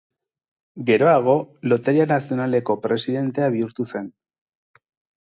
Geroago 0.87 1.35
loteria 1.69 2.09
nazionaleko 2.15 2.79
presidentea 2.89 3.55
bihurtu 3.61 3.91
zen. 3.95 4.13